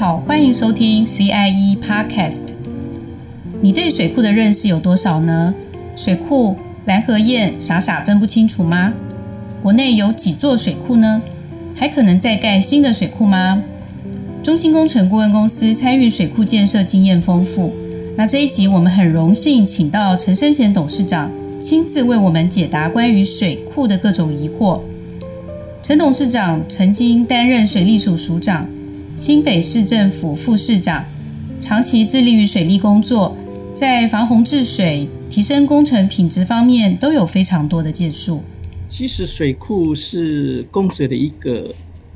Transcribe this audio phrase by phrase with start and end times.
[0.00, 2.54] 好，欢迎收听 CIE Podcast。
[3.60, 5.54] 你对水库的认识有多少呢？
[5.94, 6.56] 水库
[6.86, 8.94] 蓝和堰傻傻分不清楚吗？
[9.60, 11.20] 国内有几座水库呢？
[11.76, 13.62] 还可能再盖新的水库吗？
[14.42, 17.74] 中兴工程顾问公司参与水库建设经验丰富。
[18.16, 24.80] 那这一集我们很荣幸请到陈生贤董事长亲自为我们解答关于水库的各种疑惑。
[25.82, 28.66] 陈董事长曾经担任水利署署长、
[29.20, 31.04] 新北市政府副市长，
[31.60, 33.36] 长期致力于水利工作，
[33.74, 38.42] 在防洪治水、提升工程品质方面都有非常多的建树。
[38.88, 41.70] 其实水库是供水的一个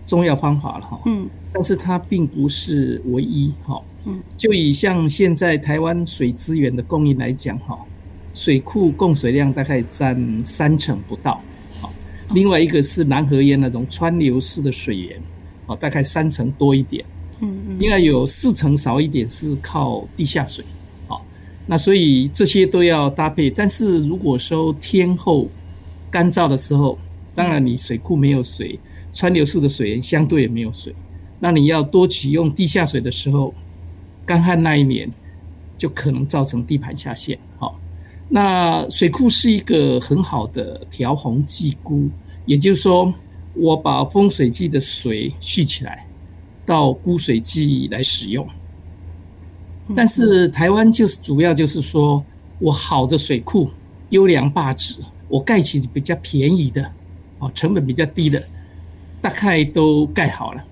[0.06, 3.78] 重要方法了哈，嗯，但是它并不是唯一哈。
[4.06, 7.78] 嗯，就以像现在台湾水资源的供应来讲，哈，
[8.32, 11.38] 水库供水量大概占三成不到，
[11.82, 11.92] 好，
[12.32, 15.20] 另外一个是南河沿那种川流式的水源，
[15.66, 17.04] 哦，大概三成多一点，
[17.40, 20.64] 嗯嗯，应该有四成少一点是靠地下水，
[21.06, 21.24] 好，
[21.66, 25.48] 那所以这些都要搭配，但是如果说天候
[26.10, 26.98] 干燥的时候，
[27.34, 28.78] 当然你水库没有水，
[29.12, 30.94] 川流式的水源相对也没有水，
[31.40, 33.52] 那你要多启用地下水的时候。
[34.26, 35.06] 干旱那一年，
[35.76, 37.38] 就可能造成地盘下陷。
[37.58, 37.78] 好，
[38.30, 42.08] 那水库是一个很好的调洪济孤，
[42.46, 43.12] 也就是说，
[43.54, 46.06] 我把丰水季的水蓄起来，
[46.66, 48.46] 到枯水季来使用。
[49.94, 52.24] 但是台湾就是主要就是说
[52.58, 53.70] 我好的水库
[54.10, 56.90] 优良坝址，我盖起比较便宜的，
[57.38, 58.42] 哦，成本比较低的，
[59.20, 60.64] 大概都盖好了。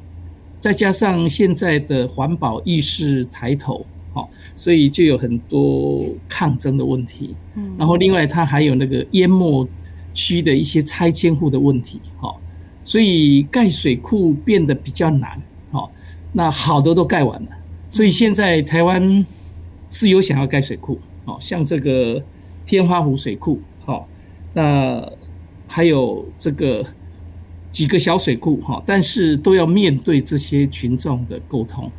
[0.59, 7.35] 再加上现在的环保意识抬头，好，所以就有很多抗争的问题。
[7.55, 9.69] 嗯，然后另外它还有那个淹没
[10.15, 12.41] 区的一些拆迁户的问题，好，
[12.85, 15.41] 所以盖水库变得比较难。
[15.71, 15.91] 好，
[16.33, 17.49] 那好的都盖完了，
[17.91, 19.25] 所以现在台湾
[19.91, 22.23] 是有想要盖水库，好，像这个
[22.67, 24.09] 天花湖水库，好，
[24.53, 25.11] 那
[25.67, 26.85] 还有这个。
[27.73, 31.91] 几个小水库哈，但是都要面对这些群众的沟通。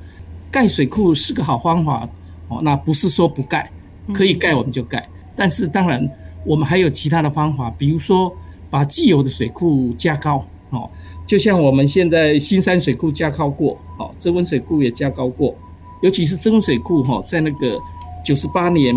[0.51, 2.07] 盖水库是个好方法
[2.47, 3.72] 哦，那不是说不盖，
[4.13, 5.09] 可以盖我们就盖。
[5.35, 6.07] 但是当然，
[6.45, 8.31] 我们还有其他的方法，比如说
[8.69, 10.89] 把既有的水库加高哦，
[11.25, 15.56] 就像我们现在新山水库加高过，哦，曾文水库也加高过，
[16.01, 17.79] 尤其是曾文水库哈，在那个
[18.25, 18.94] 九十八年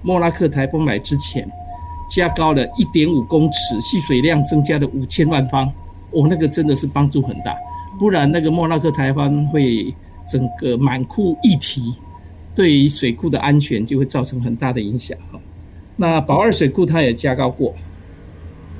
[0.00, 1.46] 莫拉克台风来之前，
[2.08, 5.70] 加高了一点五公尺，蓄水量增加了五千万方。
[6.12, 7.56] 哦、那个真的是帮助很大，
[7.96, 9.94] 不然那个莫拉克台风会
[10.26, 11.94] 整个满库溢堤，
[12.52, 15.38] 对于水库的安全就会造成很大的影响哈。
[15.94, 17.72] 那宝二水库它也加高过，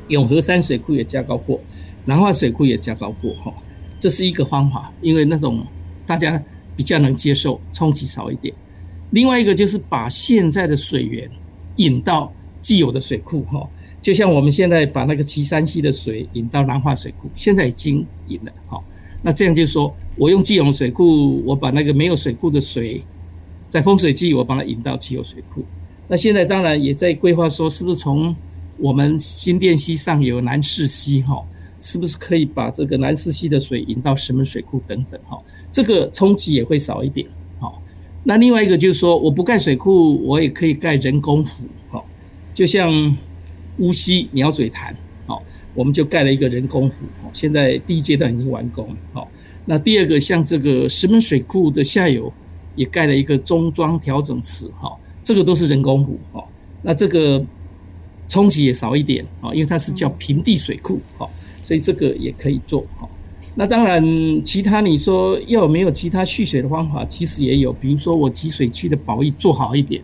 [0.08, 1.60] 永和山水库也加高过，
[2.04, 3.52] 南化水库也加高过哈。
[3.98, 5.64] 这是一个方法，因为那种
[6.06, 6.42] 大家
[6.76, 8.54] 比较能接受，冲击少一点。
[9.10, 11.30] 另外一个就是把现在的水源
[11.76, 13.68] 引到既有的水库哈。
[14.00, 18.82] 就像我们现在把那个旗山溪的水引到南化水库，现在已经引了，哈，
[19.20, 23.04] 那这样就是说我用既有水库，我把那个没有水库的水，
[23.68, 25.62] 在丰水季我把它引到既有水库。
[26.08, 28.34] 那现在当然也在规划说，是不是从
[28.78, 31.36] 我们新店溪上游南势溪哈，
[31.80, 37.26] 是不是可以把这个南四溪的水引到石门水库等等哈，这个冲击也会少一点，
[37.58, 37.82] 好。
[38.24, 42.06] 那另外一个就是说，我不盖水库，我也可以盖人工湖，好，
[42.54, 43.16] 就像。
[43.78, 44.94] 乌溪鸟嘴潭，
[45.26, 45.42] 好，
[45.72, 46.96] 我们就盖了一个人工湖，
[47.32, 49.26] 现在第一阶段已经完工了，好，
[49.64, 52.30] 那第二个像这个石门水库的下游
[52.76, 56.50] 也盖了一个中装调整池，好，这个都是人工湖，好，
[56.82, 57.42] 那这个
[58.28, 61.30] 冲击也少一点，啊，因为它是叫平地水库，好，
[61.70, 63.08] 所以这个也可以做，哈，
[63.54, 64.04] 那当然
[64.42, 70.02] 其他你说要有没有其他蓄水的方法，其实也有，比如说我集水区的保育做好一点，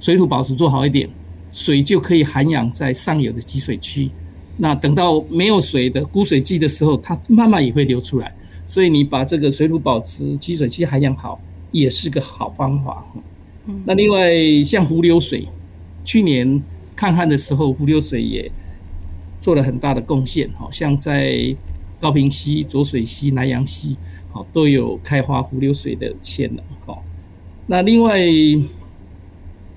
[0.00, 1.08] 水土保持做好一点。
[1.52, 4.10] 水就可以涵养在上游的集水区，
[4.56, 8.34] 那等到没有水的枯水季的时候，它慢慢也会流出来。
[8.66, 11.40] 所以你把这个水土保持集水区涵养好，
[11.70, 13.06] 也是个好方法。
[13.84, 14.28] 那另外
[14.64, 15.46] 像湖流水，
[16.04, 16.60] 去年
[16.96, 18.50] 抗旱的时候，湖流水也
[19.46, 20.50] 做了很大的贡献。
[20.58, 21.54] 好像在
[22.00, 23.96] 高屏溪、浊水溪、南洋溪，
[24.32, 26.64] 好都有开发湖流水的潜能。
[26.84, 27.00] 好，
[27.68, 28.18] 那另外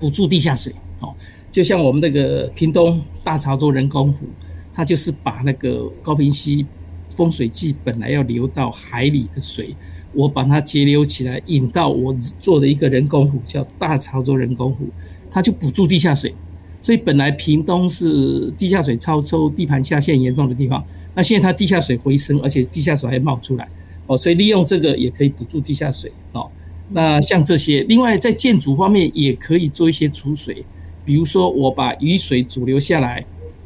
[0.00, 1.14] 补助地下水，好。
[1.52, 4.26] 就像我们那个屏东大潮州人工湖，
[4.72, 6.66] 它就是把那个高屏溪
[7.14, 9.76] 丰水季本来要流到海里的水，
[10.12, 14.88] 我把它截流起来，引到我做的一个人工湖，叫大潮州人工湖，
[15.30, 16.34] 它就补助地下水。
[16.80, 20.84] 所以本来屏东是地下水超抽、地盘下陷严重的地方，
[21.14, 23.68] 那现在它地下水回升，而且地下水还冒出来，
[24.06, 26.50] 哦，所以利用这个也可以补助地下水哦。
[26.92, 30.64] 那像这些，另外在建筑方面也可以做一些储水，
[31.04, 33.24] 比如说我把雨水阻留下来，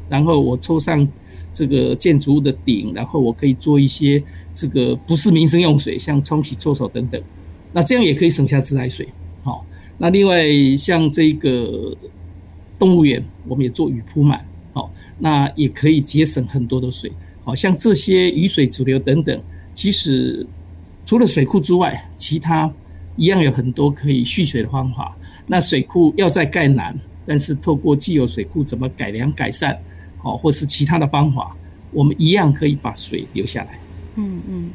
[0.09, 1.07] 然后我抽上
[1.51, 4.21] 这个建筑物的顶，然后我可以做一些
[4.53, 7.19] 这个不是民生用水，像冲洗厕所等等，
[7.71, 9.07] 那这样也可以省下自来水。
[9.41, 9.65] 好，
[9.97, 10.45] 那另外
[10.77, 11.95] 像这个
[12.79, 17.11] 动物园，我们也做雨铺满，好，那也可以节省很多的水。
[17.43, 19.41] 好像这些雨水主流等等，
[19.73, 20.45] 其实
[21.05, 22.71] 除了水库之外，其他。
[23.17, 25.15] 一样有很多可以蓄水的方法。
[25.47, 26.93] 那水库要再盖难，
[27.25, 29.79] 但是透过既有水库怎么改良改善，
[30.17, 31.55] 好，或是其他的方法，
[31.93, 33.79] 我们一样可以把水留下来。
[34.15, 34.69] 嗯嗯。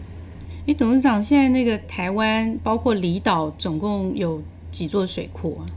[0.64, 5.68] 诶，董事长，现在那个台湾包括离岛总共有几座水库啊？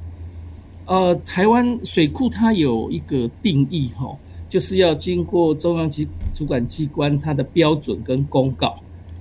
[0.86, 4.18] 呃，台湾水库它有一个定义哈，
[4.50, 8.76] 就是要经过中央机主管机关它的标准跟公告。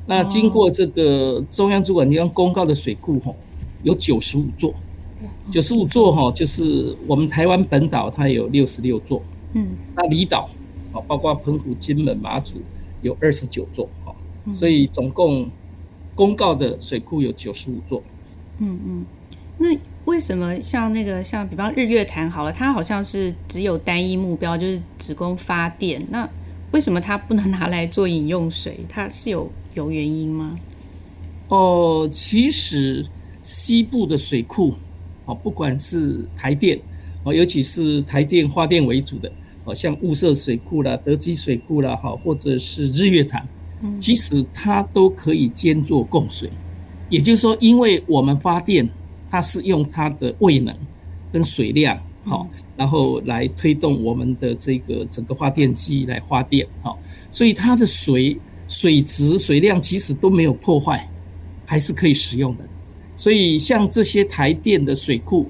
[0.04, 3.36] 那经过这个中央主管机关公告的水库吼，
[3.84, 4.74] 有九十五座，
[5.50, 9.22] 九十五座哈，就是我们台湾本岛它有六十六座，
[9.52, 10.50] 嗯，那离岛
[10.92, 12.56] 啊，包括澎湖、金门、马祖
[13.02, 14.12] 有二十九座，哈，
[14.52, 15.48] 所以总共
[16.16, 18.02] 公告的水库有九十五座。
[18.58, 19.06] 嗯嗯，
[19.58, 19.68] 那
[20.04, 26.28] 为什么像那个像比方日月潭好了，它好像是只有单一目标，就是只供发电，那
[26.72, 28.80] 为什么它不能拿来做饮用水？
[28.88, 29.50] 它是有？
[29.74, 30.58] 有原因吗？
[31.48, 33.06] 哦，其实
[33.42, 34.74] 西部的水库，
[35.24, 36.78] 哦，不管是台电，
[37.24, 39.32] 哦，尤其是台电发电为主的，
[39.64, 43.48] 哦，像雾社水库啦、德基水库啦，哈，或者是日月潭，
[43.98, 46.50] 其实它都可以兼做供水。
[47.08, 48.86] 也就是说，因为我们发电，
[49.32, 50.72] 它是用它的位能
[51.32, 56.96] 跟水量，好，然后来推动我们的这个整个发电机来发电，好，
[57.32, 58.38] 所以它的水。
[58.68, 61.06] 水质、水量其实都没有破坏，
[61.66, 62.64] 还是可以使用的。
[63.16, 65.46] 所以像这些台电的水库，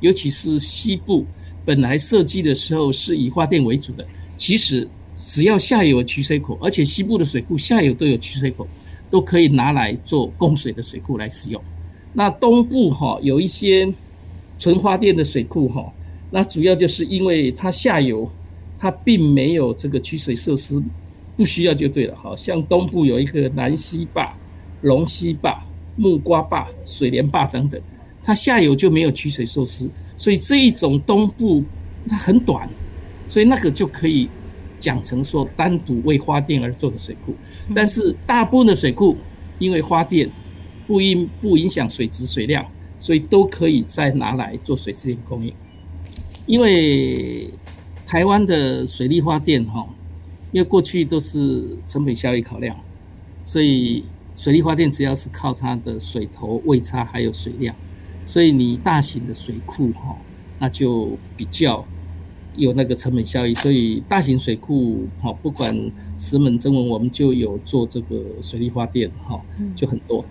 [0.00, 1.24] 尤其是西部，
[1.64, 4.04] 本来设计的时候是以发电为主的。
[4.36, 8.66] 其实只要下游有取水口，而且西部的水库下游都有取水口，
[9.08, 11.62] 都可以拿来做供水的水库来使用。
[12.16, 13.92] 那东部哈有一些
[14.58, 15.92] 纯发电的水库哈，
[16.30, 18.26] 那主要就是因为它下游
[18.78, 20.82] 它并没有这个取水设施。
[21.36, 24.34] 不需要就对了，好像东部有一个南溪坝、
[24.80, 25.62] 龙溪坝、
[25.94, 27.78] 木瓜坝、水帘坝等等，
[28.22, 29.86] 它下游就没有取水设施，
[30.16, 31.62] 所以这一种东部
[32.08, 32.66] 它很短，
[33.28, 34.30] 所以那个就可以
[34.80, 37.34] 讲成说单独为发电而做的水库。
[37.74, 39.14] 但是大部分的水库
[39.58, 40.26] 因为发电
[40.86, 42.64] 不影不影响水质水量，
[43.00, 45.52] 所以都可以再拿来做水资源供应。
[46.46, 47.50] 因为
[48.04, 49.86] 台湾的水力发电哈。
[50.52, 52.74] 因为过去都是成本效益考量，
[53.44, 54.04] 所以
[54.34, 57.74] 水力发电只要是靠它的水头、位差还有水量，
[58.24, 60.16] 所以你大型的水库哈，
[60.58, 61.84] 那就比较
[62.54, 63.52] 有那个成本效益。
[63.54, 65.76] 所以大型水库哈，不管
[66.16, 69.38] 石门、曾文，我们就有做这个水力发电哈，
[69.74, 70.24] 就很多。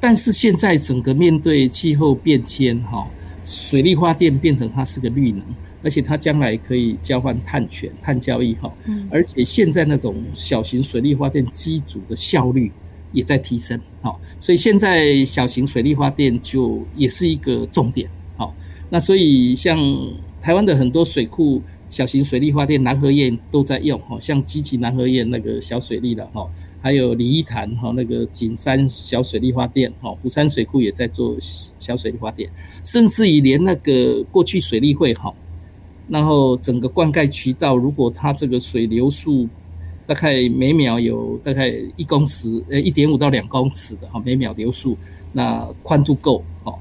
[0.00, 3.06] 但是现在整个面对气候变迁哈，
[3.44, 5.42] 水力发电变成它是个绿能。
[5.82, 8.70] 而且它将来可以交换碳权、碳交易哈，
[9.10, 12.70] 而且现在那种小型水力发电机组的效率
[13.12, 18.54] 也在提升，好，所以现在小型水力发电就也是一个重点，好，
[18.90, 19.78] 那所以像
[20.42, 26.46] 台湾的很多水库，小型水力发电南河堰都在用，哈，像基吉南河堰那个小水力了，哈，
[26.80, 32.50] 还有李一潭哈那个景山小水力发电，哈，虎山水库也在做小水力发电，
[32.84, 35.32] 甚至于连那个过去水利会，哈。
[36.08, 39.48] 然后整个灌溉渠道，如果它这个水流速
[40.08, 44.98] 大概每秒有大概一公尺，呃，一点五到两公尺的哈，每秒流速，
[45.32, 46.74] 那宽度够哦，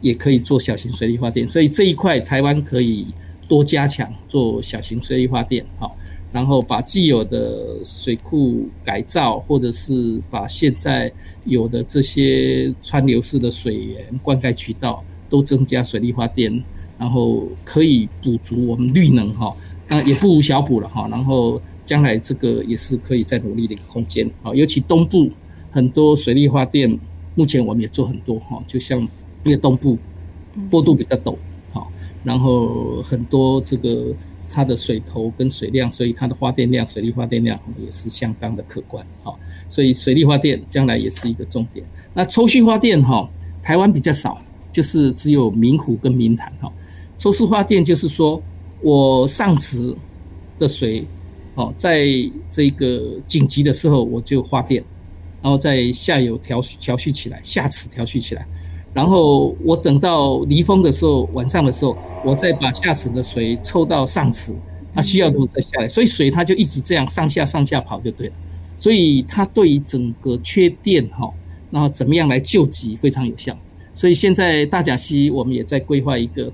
[0.00, 1.48] 也可以做小型水力发电。
[1.48, 3.06] 所以这一块台湾可以
[3.48, 5.96] 多加强做小型水力发电，好，
[6.32, 11.12] 然后把既有的水库改造，或者是把现在
[11.44, 16.62] 有的这些川流式的水源灌溉渠道都增加水力发电。
[16.98, 19.54] 然后可以补足我们绿能哈，
[19.86, 21.06] 那也不无小补了哈。
[21.08, 24.52] 然后将来这个也是可以再努力的一个空间啊。
[24.52, 25.30] 尤其东部
[25.70, 26.98] 很多水力发电，
[27.36, 28.60] 目前我们也做很多哈。
[28.66, 29.00] 就像
[29.44, 29.96] 因为东部
[30.68, 31.36] 坡度比较陡，
[31.72, 31.88] 好，
[32.24, 34.12] 然后很多这个
[34.50, 39.34] 它的水头跟水量，所以它的发电量、水力发电量也是相当的可观哈。
[39.68, 41.84] 所以水力发电将来也是一个重点。
[42.14, 43.28] 那抽蓄发电哈，
[43.62, 44.38] 台湾比较少，
[44.72, 46.72] 就是只有明湖跟明潭哈。
[47.16, 48.42] 抽蓄发电就是说，
[48.80, 49.94] 我上池
[50.58, 51.04] 的水，
[51.54, 52.08] 哦，在
[52.48, 54.82] 这个紧急的时候我就发电，
[55.42, 58.46] 然后在下游调调蓄起来，下池调蓄起来，
[58.98, 64.52] 然后我等到离峰的时候，晚上的时候，我再把下池的水抽到上池，
[64.92, 68.32] 它需要的时候再下来，所以水它就一直这样上下上下跑就对了。
[68.76, 71.32] 所以它对于整个缺电哈，
[71.70, 73.56] 然后怎么样来救急非常有效。
[73.94, 76.52] 所以现在大甲溪我们也在规划一个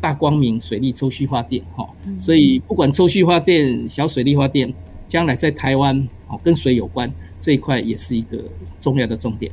[0.00, 1.86] 大光明水利抽蓄发电哈，
[2.18, 4.72] 所以不管抽蓄发电、小水利发电，
[5.06, 7.12] 将来在台湾哦跟水有关。
[7.38, 8.38] 这一块也是一个
[8.80, 9.52] 重要的重点。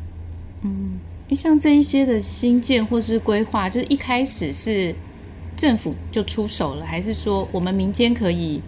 [0.61, 0.99] 嗯，
[1.35, 4.93] 像这一些的新建或是规划，就是一开始是
[5.55, 8.61] 政府就出手了，还是说我们民间可以，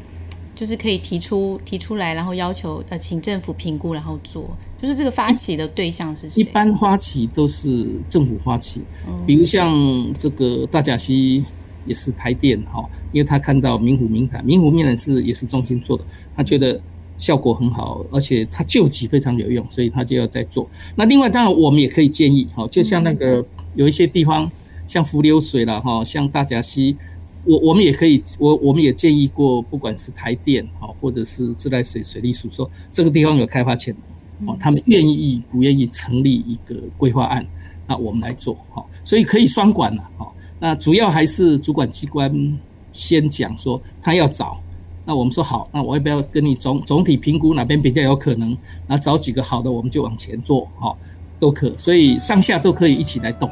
[0.54, 4.56] 就是可以提出提出来，然后要求呃请政府评估，然后做？
[4.80, 6.42] 就是这个发起的对象是谁？
[6.42, 8.82] 一般发起都是政府发起，
[9.26, 9.74] 比如像
[10.14, 11.44] 这个大甲溪
[11.86, 16.04] 也是台电哈，因为他看到明湖明台，明湖明台是也是中心做的，
[16.36, 16.82] 他觉得。
[17.22, 20.68] 效果很好，而且它救急非常有用，所以他就要再做。
[20.96, 24.50] 那另外，当然我们也可以建议，哈，就像那个有一些地方，
[24.88, 26.98] 像伏流水了，哈，像大甲溪，
[27.46, 33.96] 我我们也可以，我我们也建议过，不管是台电，哈，或者是自来水水利署，说这个地方有开发潜
[34.40, 37.46] 能，哦，他们愿意不愿意成立一个规划案，
[37.88, 40.28] 那我们来做，哈，所以可以双管了，哈。
[40.60, 42.60] 那主要还是主管机关
[42.92, 44.60] 先讲说他要找。
[45.04, 48.56] 那我们说好，那我要不要跟你总总体评估哪边比较有可能？
[48.88, 50.96] 那找几个好的，我们就往前做，好，
[51.40, 53.50] 都可，所以上下都可以一起来动，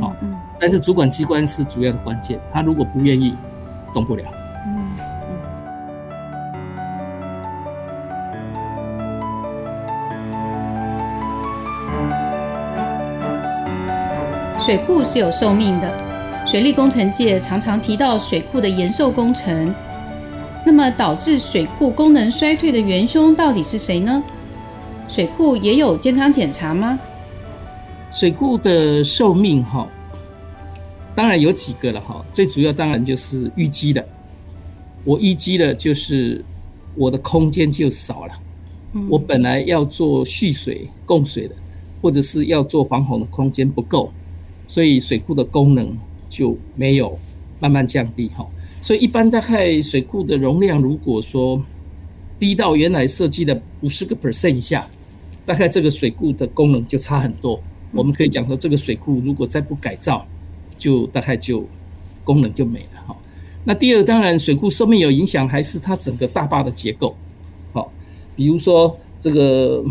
[0.00, 0.12] 好，
[0.60, 3.34] 但是主管机关是主要的关键，他如果不愿意，
[3.94, 4.24] 动不了。
[14.58, 15.90] 水库是有寿命的，
[16.46, 19.72] 水利工程界常常提到水库的延寿工程。
[20.64, 24.22] 那么导致水库功能衰退的元凶到底是谁呢？
[25.08, 26.98] 水库也有健康检查吗？
[28.10, 29.88] 水库的寿命哈，
[31.14, 32.24] 当然有几个了哈。
[32.32, 34.06] 最主要当然就是淤积的，
[35.04, 36.44] 我淤积了就是
[36.94, 38.32] 我的空间就少了。
[39.08, 41.54] 我本来要做蓄水供水的，
[42.00, 44.12] 或者是要做防洪的空间不够，
[44.66, 45.96] 所以水库的功能
[46.28, 47.18] 就没有
[47.58, 48.46] 慢慢降低哈。
[48.82, 51.62] 所以一般大概水库的容量，如果说
[52.38, 54.84] 低到原来设计的五十个 percent 以下，
[55.46, 57.62] 大概这个水库的功能就差很多。
[57.92, 60.26] 我们可以讲说，这个水库如果再不改造，
[60.76, 61.64] 就大概就
[62.24, 63.16] 功能就没了哈。
[63.62, 67.14] 那第二，当然水库寿命有影响，还是它整个大坝的结构。
[67.72, 67.92] 好，
[68.34, 69.84] 比如说这个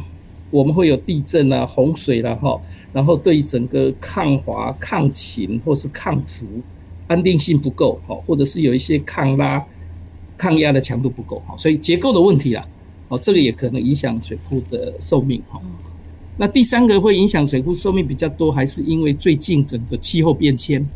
[0.50, 2.60] 我们会有地震啊、洪水啦哈，
[2.92, 6.46] 然后对整个抗滑、抗倾或是抗浮。
[7.12, 9.62] 安定性不够，或者是有一些抗拉、
[10.38, 12.66] 抗压的强度不够，所以结构的问题啦，
[13.10, 15.60] 哦，这个也可能影响水库的寿命，哈。
[16.38, 20.88] 那第三个会影响水库寿命比较多，还是因为最近整个气候变迁，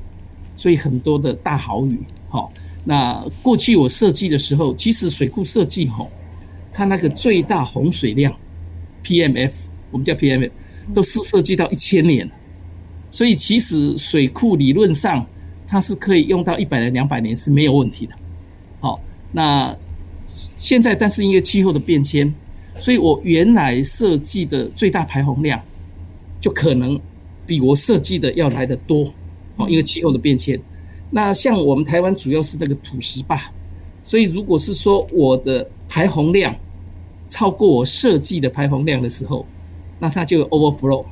[0.55, 2.47] 所以很多的大豪雨，哈。
[2.85, 6.09] 那过去我设计的时候，其实水库设计，吼，
[6.71, 8.33] 它那个最大洪水量
[9.03, 9.53] （PMF），
[9.91, 10.51] 我们叫 PMF，
[10.93, 12.31] 都是设计到一千年，
[13.11, 15.27] 所以其实水库理论上。
[15.67, 18.13] 它是可以用到一百年、两百年是没有问题的。
[18.79, 18.99] 好，
[19.31, 19.75] 那
[20.57, 22.33] 现在但是因为气候的变迁，
[22.75, 25.61] 所以我原来设计的最大排洪量
[26.39, 26.99] 就可能
[27.47, 29.11] 比我设计的要来的多。
[29.57, 30.59] 哦，因为气候的变迁。
[31.09, 33.39] 那像我们台湾主要是这个土石坝，
[34.03, 36.53] 所以如果是说我的排洪量
[37.29, 39.45] 超过我设计的排洪量的时候，
[39.97, 41.05] 那它就 overflow，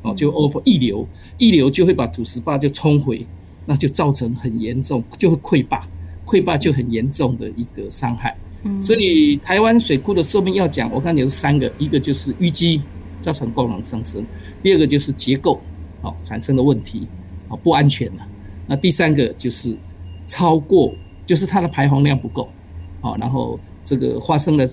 [0.00, 3.26] 哦，就 over 溢流，溢流就会把土石坝就冲回。
[3.66, 5.80] 那就造成很严重，就会溃坝，
[6.26, 8.36] 溃坝就很严重的一个伤害。
[8.62, 12.82] 嗯，所以台湾水库的寿命要讲，我看有三个，一个就是淤积
[13.20, 14.24] 造成功能上升，
[14.62, 15.60] 第二个就是结构
[16.02, 17.06] 哦产生的问题
[17.48, 18.26] 哦不安全了，
[18.66, 19.76] 那第三个就是
[20.26, 20.92] 超过，
[21.24, 22.48] 就是它的排洪量不够，
[23.00, 24.68] 哦，然后这个发生的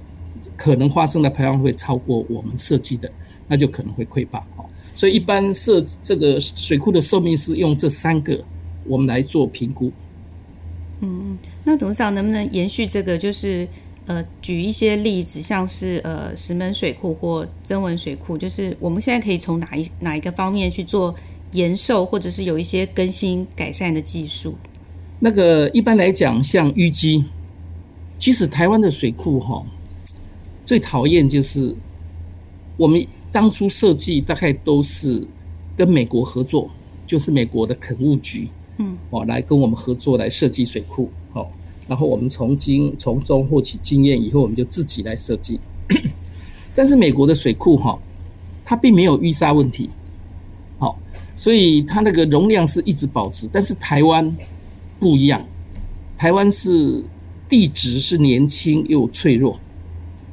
[0.57, 3.09] 可能发生的排洪会超过我们设计的，
[3.47, 4.39] 那就可能会溃坝。
[4.57, 4.65] 哦，
[4.95, 8.43] 所以一般设这个水库的寿命是用这三个。
[8.87, 9.91] 我们来做评估。
[11.01, 13.67] 嗯，那董事长能不能延续这个，就是
[14.07, 21.13] 呃，举一些例子，像是呃石门水库或曾文水库，就是我们现在可以从哪一哪一个方面去做
[21.51, 24.55] 延寿，或者是有一些更新改善的技术？
[25.19, 27.25] 那个一般来讲，像淤积，
[28.17, 29.63] 其实台湾的水库哈，
[30.65, 31.75] 最讨厌就是
[32.75, 35.27] 我们当初设计大概都是
[35.75, 36.69] 跟美国合作，
[37.05, 38.47] 就是美国的垦务局。
[38.77, 41.51] 嗯，哦，来跟我们合作来设计水库，好，
[41.87, 45.59] 然后我们从经从中获取经验以后，我们就自己来设计。
[46.75, 47.97] 但是美国的水库哈，
[48.63, 49.89] 它并没有淤沙问题。
[50.77, 50.97] 好，
[51.35, 53.49] 所以它那个容量是一直保持。
[53.51, 54.35] 但是台湾
[54.99, 55.43] 不一样，
[56.17, 57.03] 台湾是
[57.49, 59.59] 地质是年轻又脆弱，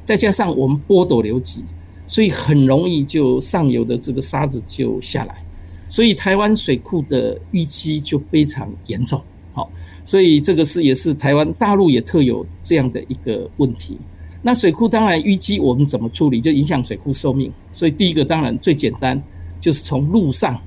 [0.03, 1.63] 再加上我们波陡流急，
[2.05, 5.43] 所以很容易就上游的这个沙子就下来，
[5.87, 9.21] 所以台湾水库的淤积就非常严重。
[9.53, 9.71] 好，
[10.03, 13.97] 所以这个是也是台湾大陆也特有这样的一个问题。
[14.41, 17.51] 那水库当然淤积，我们怎么处理就影响水库寿命。
[17.71, 19.21] 所以第一个当然最简单，
[19.59, 20.59] 就是从路上，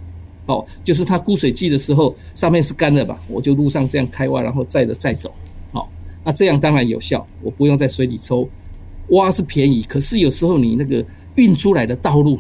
[0.47, 5.33] 哦，就是它枯水季的时候，上面是干的吧，我就路上这样开挖，然后载着再走，
[5.73, 5.89] 好，
[6.25, 8.49] 那这样当然有效，我不用在水里抽。
[9.11, 11.05] 挖是便宜，可是有时候你那个
[11.37, 12.39] 运出来的道路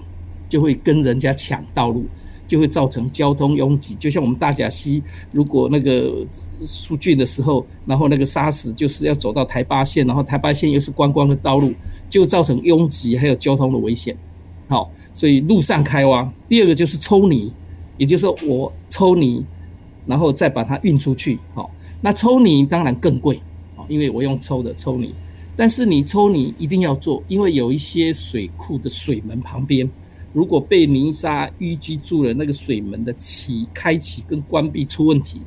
[0.49, 2.05] 就会跟人家抢道路。
[2.49, 6.27] 就会造成交通拥挤，就像我们大甲溪，如果那个
[6.59, 11.75] 疏浚的时候，然后那个砂石就是要走到台八线，然后台八线又是观光的道路，
[12.09, 14.17] 就造成拥挤还有交通的危险。
[14.67, 16.27] 好，所以路上开挖。
[16.49, 17.53] 第二个就是抽泥，
[17.99, 19.45] 也就是说我抽泥，
[20.07, 21.39] 然后再把它运出去。
[21.55, 23.37] 好，那抽泥当然更贵，
[23.77, 25.15] 啊因为我用抽的抽泥，
[25.55, 29.87] 但是你抽泥一定要做，因为有一些水库的水门旁边。
[30.33, 35.41] 如果被泥沙淤积住了，那个水门的启开启跟关闭出问题，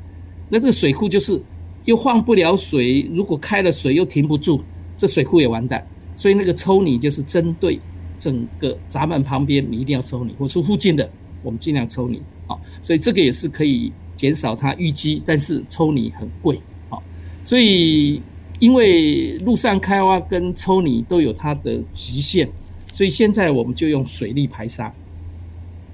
[0.50, 1.41] 那这个水库就是
[1.85, 3.07] 又放不了水。
[3.13, 4.61] 如果开了水又停不住，
[4.97, 5.85] 这水库也完蛋。
[6.15, 7.79] 所以那个抽泥就是针对
[8.17, 11.09] 整个闸门旁边，你一定要抽泥，或是附近的，
[11.43, 12.21] 我们尽量抽泥。
[12.47, 16.59] 好，所以这个也是可以减少它淤积，但是抽泥很贵。
[16.89, 17.01] 好，
[17.43, 18.21] 所以
[18.59, 22.50] 因为路上开挖跟抽泥都有它的极限。
[22.91, 24.93] 所以现在我们就用水力排沙。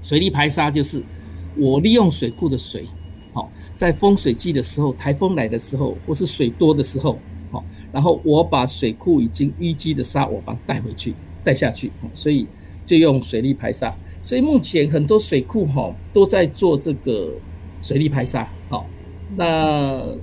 [0.01, 1.03] 水力排沙就是
[1.55, 2.85] 我利用水库的水，
[3.33, 7.19] 好，在丰水季的时候、台风来的时候，或是水多的时候，
[7.51, 12.47] 好，然后我把水库已经淤积的沙，我把它带回去、带下去，所以
[12.85, 13.93] 就用水力排沙。
[14.23, 17.33] 所以目前很多水库哈都在做这个
[17.81, 18.85] 水力排沙，好，
[19.35, 20.15] 那。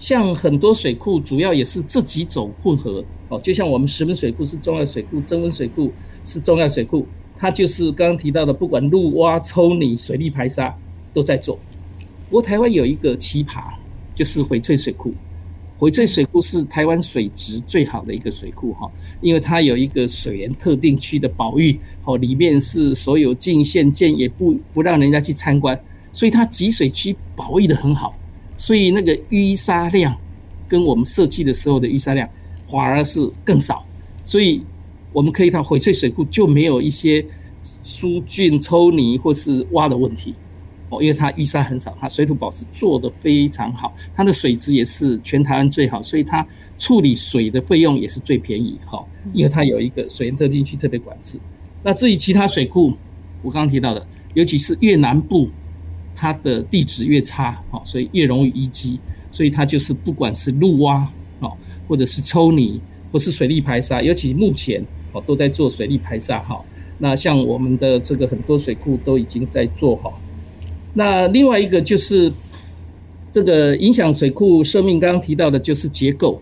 [0.00, 3.38] 像很多水库，主要也是这几种混合哦。
[3.42, 5.92] 就像我们石门水库是重要水库，曾文水库
[6.24, 10.74] 是重要水库，它就是刚刚提到的，不管路挖、抽泥、水利排沙
[11.12, 11.58] 都在做。
[12.30, 13.62] 不过台湾有一个奇葩，
[14.14, 15.12] 就是翡翠水库。
[15.78, 25.78] 翡翠水库是台湾水质最好的一个水库哈，因为它有一个水源特定区的保育哦，里面是所有禁限舰也不不让人家去参观，
[26.10, 28.14] 所以它集水区保育的很好。
[28.60, 30.14] 所以那个淤沙量，
[30.68, 32.28] 跟我们设计的时候的淤沙量
[32.68, 33.82] 反而是更少，
[34.26, 34.62] 所以
[35.14, 37.24] 我们可以到翡翠水库就没有一些
[37.82, 40.34] 疏浚抽泥或是挖的问题
[40.90, 46.46] 哦，因为它淤沙很少，它水土保持做得非常好，它的水质也是全台湾最好，所以它
[46.76, 51.40] 处理水的费用也是最便宜哈，因为它有一个水源特定区特别管制。
[51.82, 52.92] 那至于其他水库，
[53.40, 55.48] 我刚刚提到的，尤其是越南部。
[56.20, 61.56] 它的地质越差，所以越容易淤积，所以它就是不管是路挖哦，
[61.88, 62.78] 或者是抽泥，
[63.10, 66.62] 或是水力排沙，尤其目前哦都在做水力排沙哈。
[66.98, 70.12] 那像我们的这个很多水库都已经在做哈。
[70.92, 72.30] 那另外一个就是
[73.32, 76.38] 这个影响水库寿命，刚刚提到的就是结构，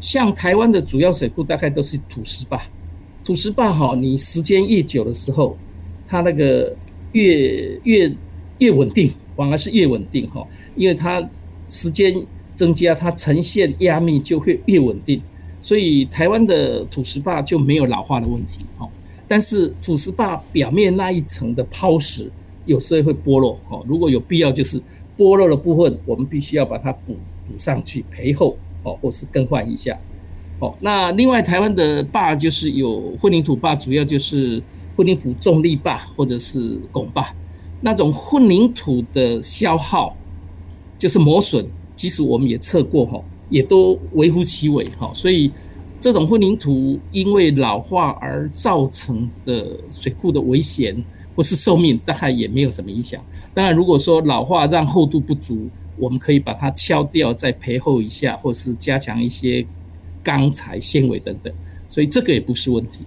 [0.00, 2.58] 像台湾的主要水库大概都是土石坝，
[3.22, 5.54] 土石坝哈，你时间越久的时候，
[6.06, 6.74] 它那个
[7.12, 8.10] 越越。
[8.58, 11.22] 越稳定，反而是越稳定哈，因为它
[11.68, 12.14] 时间
[12.54, 15.20] 增加，它呈现压密就会越稳定，
[15.60, 18.88] 所以台湾的土石坝就没有老化的问题哈。
[19.28, 22.30] 但是土石坝表面那一层的抛石
[22.64, 24.80] 有时候会剥落哈，如果有必要，就是
[25.18, 27.14] 剥落的部分，我们必须要把它补
[27.46, 29.98] 补上去，培厚哦，或是更换一下。
[30.58, 34.62] 哦，那另外台湾的坝就是有混凝土坝，主要就是
[34.96, 37.34] 混凝土重力坝或者是拱坝。
[37.80, 40.16] 那种混凝土的消耗
[40.98, 45.50] 就是磨损，其实我们也测过哈，也都微乎其微哈，所以
[46.00, 50.96] 这种混凝土因为老化而造成的水库的危险
[51.34, 53.22] 或是寿命，大概也没有什么影响。
[53.52, 59.66] 当然，如果说老化让厚度不足，我们可以把它敲掉，再培厚一下，或是加强一些
[60.22, 61.52] 钢材、纤维等等，
[61.88, 63.00] 所以这个也不是问题。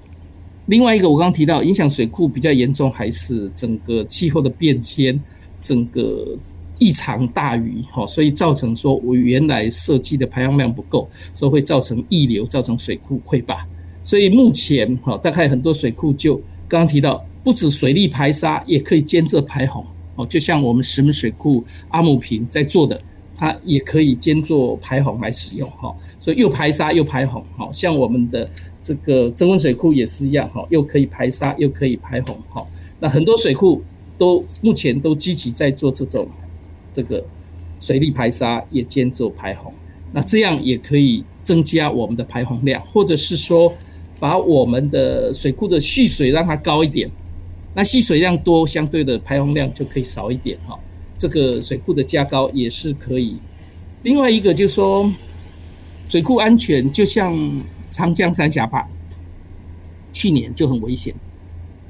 [0.69, 5.19] 另外一个，我刚刚提到影响水库比较严重，还是整个气候的变迁，
[5.60, 6.38] 整个
[6.77, 13.67] 异常大雨，哈，所以造成说我原来设计的排放量不够，所以会造成溢流，造成水库溃坝。
[14.03, 16.36] 所以目前，哈，大概很多水库就
[16.67, 19.84] 刚刚提到，不止水利排沙，也可以监测排洪，
[20.17, 22.95] 哦，就像我们石门水库阿姆坪在做的，
[23.39, 25.95] 它也可以兼做排洪来使用哈。
[26.19, 28.47] 所以又排沙又排洪，好像我们的
[28.82, 32.67] 这个增温水库也是一样哈，又可以排沙又可以排洪哈。
[32.99, 33.82] 那很多水库
[34.17, 36.28] 都目前都积极在做这种
[36.93, 37.23] 这个
[37.80, 39.73] 水利排沙也兼做排洪，
[40.12, 43.73] 那这样也可以增加我们的排洪量，或者是说
[44.19, 47.10] 把我们的水库的蓄水让它高一点。
[47.73, 50.78] 那蓄水量多，相对的排洪量就可以少一点哈。
[51.19, 53.38] 这个水库的加高也是可以。
[54.03, 55.12] 另外一个就是说，
[56.08, 57.38] 水库安全就像
[57.89, 58.88] 长江三峡坝，
[60.13, 61.13] 去年就很危险，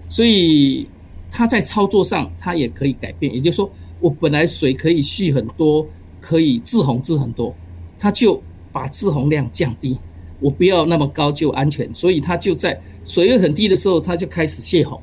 [0.10, 0.88] 所以
[1.30, 3.32] 它在操作上它也可以改变。
[3.34, 5.88] 也就是说，我本来水可以蓄很多，
[6.20, 7.56] 可以滞洪滞很多，
[8.00, 9.96] 它就把滞洪量降低，
[10.40, 11.94] 我不要那么高就安全。
[11.94, 15.00] 所以它就在水位很低的时候，它就开始泄洪。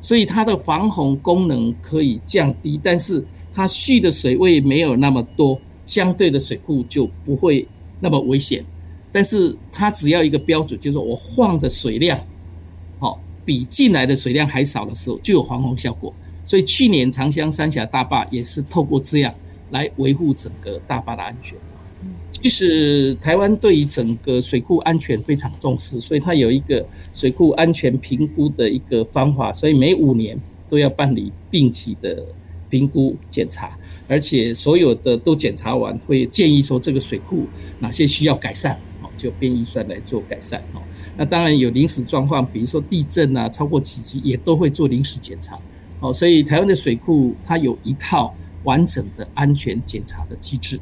[0.00, 7.66] 所以它的防洪功能可以降低，但是它蓄的水位没有那么多，相对的水库就不会
[8.00, 8.64] 那么危险。
[9.12, 12.18] 但是它只要一个标准，就是我放的水量，
[12.98, 16.12] 好比进来的水量还少的时候，就有防洪效果。
[16.44, 19.32] 所以去年长江三峡大坝也是透过这样
[19.70, 21.56] 来维护整个大坝的安全。
[22.32, 30.36] 即使台湾对于整个水库安全非常重视，所以它有一个水库安全评估的一个方法，所以每五年
[30.68, 32.22] 都要办理定期的
[32.74, 37.46] 评估检查，而且所有的都检查完，会建议说这个水库
[37.78, 40.82] 哪些需要改善，哦，就编预算来做改善，哦。
[41.16, 45.56] 那当然有临时状况，比如说地震啊，超过几级也都会做临时检查，
[46.00, 48.34] 哦，所以台湾的水库它有一套
[48.64, 50.80] 完整的安全检查的机制。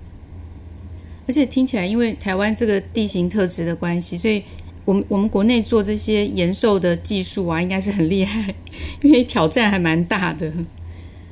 [1.29, 4.43] 而且听起来，因为台湾这个地形特质的关系，所以
[4.87, 8.55] 我们我们国内做这些延寿的技术啊，应该是很厉害，
[9.03, 10.51] 因为挑战还蛮大的。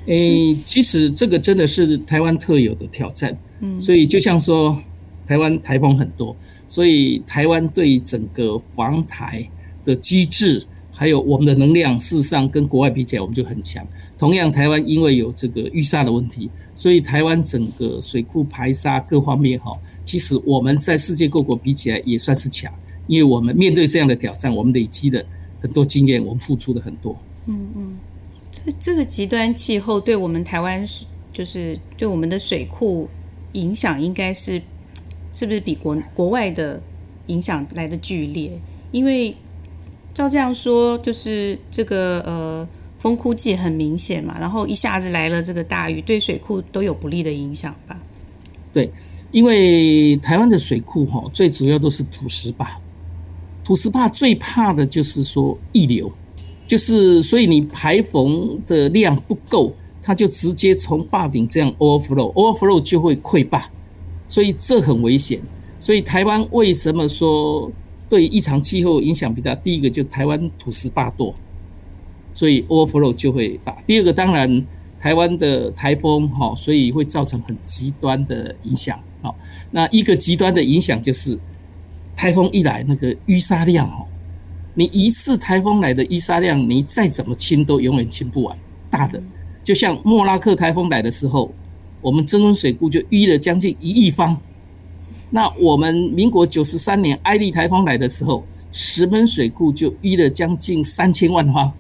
[0.07, 3.37] 诶，其实这个真的是台湾特有的挑战。
[3.61, 4.77] 嗯，所以就像说，
[5.27, 6.35] 台湾台风很多，
[6.67, 9.49] 所以台湾对整个防台
[9.85, 13.87] 的机制，还有我们的能量，事实上跟国外比起来，我们就很强。
[14.19, 19.73] 同样，台湾因为有这个淤沙的问题，所以台湾整个水库排沙各方面哈，
[20.05, 22.73] 其实我们在世界各国比起来也算是强，
[23.07, 25.25] 因为我们面对这样的挑战，我们累积的
[25.61, 27.17] 很多经验，我们付出的很多。
[27.47, 27.97] 嗯嗯，
[28.51, 33.09] 这这个极端气候对我们台湾是就是对我们的水库
[33.53, 34.61] 影响，应该是
[35.33, 36.83] 是不是比国国外的
[37.27, 38.51] 影响来的剧烈？
[38.91, 39.37] 因为
[40.13, 42.69] 照这样说，就是这个呃。
[43.01, 47.99] 风枯季很明显嘛，然后一下子来了这个大雨，对水库都有不利的影响吧？
[48.75, 48.93] 对，
[49.31, 52.79] 因为台湾的水库哈，最主要都是土石坝，
[53.65, 56.13] 土石坝最怕的就是说溢流，
[56.71, 63.69] 就是所以你排洪的量不够，它就直接从坝顶这样 overflow，overflow 就会溃坝，
[64.29, 65.41] 所以这很危险。
[65.81, 67.69] 所以台湾为什么说
[68.09, 69.53] 对异常气候影响比较？
[69.57, 71.35] 第一个就台湾土石坝多。
[72.33, 73.77] 所以 overflow 就会大。
[73.85, 74.65] 第二个，当然
[75.01, 78.97] 台湾的台风哈，所以会造成很极端的影响。
[79.23, 79.37] 好，
[79.73, 81.37] 那一个极端的影响就是
[82.15, 84.07] 台风一来，那个淤沙量哦，
[84.75, 88.57] 你一次台风来的淤沙量，你再怎么清都永远清不完。
[88.91, 89.23] 大的，
[89.63, 91.53] 就像莫拉克台风来的时候，
[92.01, 94.37] 我们曾文水库就淤了将近一亿方。
[95.31, 101.73] 那我们民国九十三年艾利台风来的时候，石门水库就淤了将近三千万方。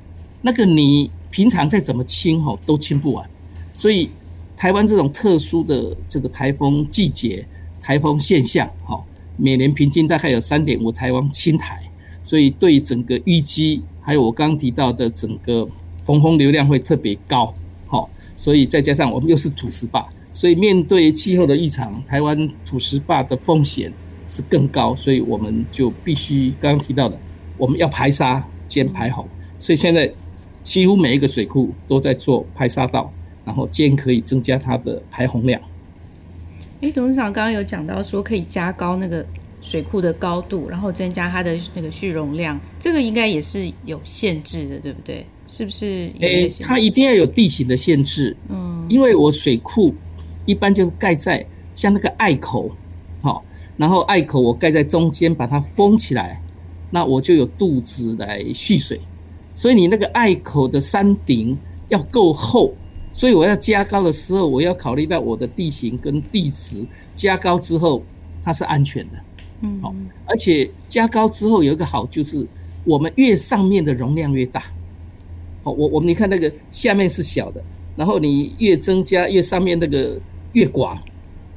[0.42, 3.28] 那个你平常再怎么清吼都清不完，
[3.72, 4.10] 所以
[4.56, 7.44] 台湾这种特殊的这个台风季节、
[7.80, 9.02] 台风现象，哈，
[9.36, 11.82] 每年平均大概有三点五台风侵台，
[12.22, 15.68] 所以对整个淤积，还有我刚提到的整个
[16.04, 17.54] 洪峰流量会特别高，
[17.86, 23.92] 哈，所以再加上我们又是土石坝，所以面对气候的异常，台湾土石坝的风险
[24.28, 27.18] 是更高，所以我们就必须刚刚提到的，
[27.56, 29.26] 我们要排沙兼排洪，
[29.58, 30.12] 所以现在。
[30.62, 33.10] 几乎每一个水库都在做排沙道，
[33.46, 35.60] 然后兼可以增加它的排洪量。
[36.82, 39.24] 哎，董事长刚刚有讲到说可以加高那个
[39.60, 45.26] 水库的高度，然后增加它的那个蓄容量，这个应该也是有限制的，对不对？
[45.46, 46.10] 是不是？
[46.20, 48.36] 哎，它一定要有地形的限制。
[48.48, 49.94] 嗯，因为我水库
[50.46, 51.44] 一般就是盖在
[51.74, 52.70] 像那个隘口，
[53.20, 53.44] 好，
[53.76, 56.40] 然后隘口我盖在中间把它封起来，
[56.90, 59.00] 那我就有肚子来蓄水。
[59.54, 62.72] 所以你那个隘口的山顶要够厚，
[63.12, 66.82] 所以我要加高的时候，我要考虑到我的地形跟地质。
[67.14, 68.02] 加高之后，
[68.42, 69.18] 它是安全的，
[69.60, 69.94] 嗯，好，
[70.26, 72.46] 而且加高之后有一个好，就是
[72.84, 74.62] 我们越上面的容量越大。
[75.62, 77.62] 好，我我们你看那个下面是小的，
[77.94, 80.18] 然后你越增加越上面那个
[80.54, 80.98] 越广，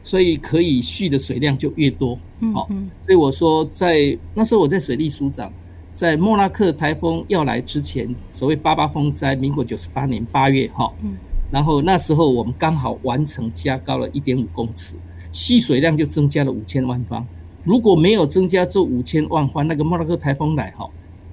[0.04, 2.20] 所以可以蓄的水量就越多。
[2.54, 2.68] 好，
[3.00, 5.50] 所以我说在那时候我在水利署长，
[5.94, 10.92] 在莫拉克台风要来之前，所谓八八风灾，民国九十八年八月哈，
[11.50, 14.96] 然后那时候我们刚好完成加高了一点五公尺，
[15.32, 17.26] 蓄水量就增加了五千万方。
[17.64, 20.90] 如果没有增加这五千万方，那个莫拉克台风来哈，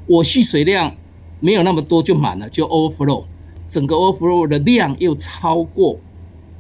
[0.06, 0.94] 我蓄水量
[1.40, 3.24] 没有那么多就满了，就 overflow，
[3.66, 5.98] 整个 overflow 的量又超过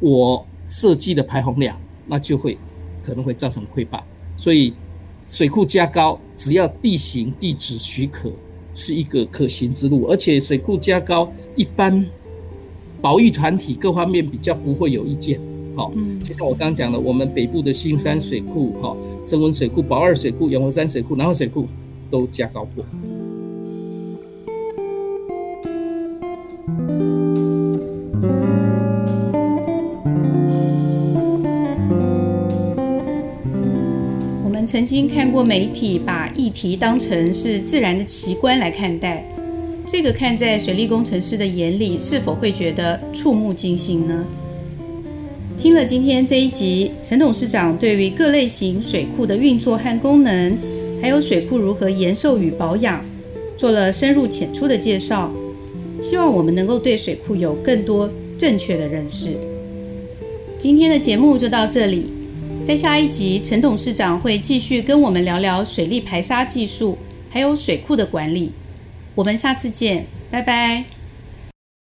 [0.00, 2.58] 我设计的排洪量，那就会
[3.02, 4.02] 可能会造成溃坝。
[4.36, 4.72] 所以
[5.28, 8.32] 水库加高，只要地形地质许可，
[8.74, 10.06] 是一个可行之路。
[10.06, 12.04] 而且水库加高，一般
[13.00, 15.40] 保育团体各方面比较不会有意见。
[15.76, 21.66] 好，就像我刚刚讲的，我们北部的新山水库、哈曾文水库、宝二水库、永和山水库、南湖水库
[22.10, 22.84] 都加高过。
[34.66, 39.24] 曾经看过媒体把议题当成是自然的奇观来看待，
[39.84, 44.24] 这个看在水利工程师的眼里，是否会觉得触目惊心呢？
[45.60, 50.56] 听了今天这一集，陈董事长对于各类型水库的运作和功能，
[51.02, 53.04] 还有水库如何延寿与保养，
[53.58, 55.30] 做了深入浅出的介绍，
[56.00, 59.36] 希望我们能够对水库有更多正确的认识。
[60.56, 62.06] 今天的节目就到这里。
[62.64, 66.96] 在下一集，陈董事长会继续跟我们聊聊水利排沙技术，
[67.28, 68.52] 还有水库的管理。
[69.14, 70.99] 我们下次见，拜拜。